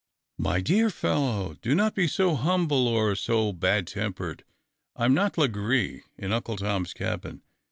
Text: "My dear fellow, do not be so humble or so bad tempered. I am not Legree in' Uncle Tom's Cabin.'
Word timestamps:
"My 0.49 0.61
dear 0.61 0.89
fellow, 0.89 1.57
do 1.61 1.75
not 1.75 1.93
be 1.93 2.07
so 2.07 2.33
humble 2.33 2.87
or 2.87 3.13
so 3.13 3.53
bad 3.53 3.85
tempered. 3.85 4.43
I 4.95 5.05
am 5.05 5.13
not 5.13 5.37
Legree 5.37 6.01
in' 6.17 6.31
Uncle 6.33 6.57
Tom's 6.57 6.91
Cabin.' 6.91 7.43